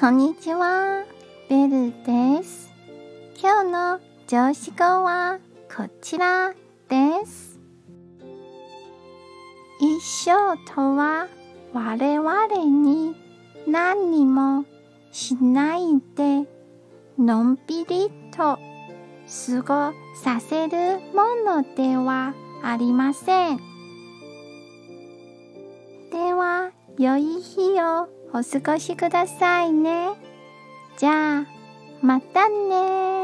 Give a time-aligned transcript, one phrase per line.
[0.00, 1.04] こんにちは。
[1.50, 2.72] ベルです。
[3.38, 5.38] 今日の上司語は
[5.76, 6.54] こちら
[6.88, 7.60] です。
[9.78, 11.28] 一生とは
[11.74, 13.14] 我々に
[13.68, 14.64] 何にも
[15.12, 15.82] しない
[16.16, 16.48] で
[17.18, 18.60] のんびりと過
[19.58, 23.58] ごさせるものではありません。
[26.10, 30.10] では、良い日をお過ごしくださいね。
[30.96, 31.46] じゃあ、
[32.00, 33.19] またね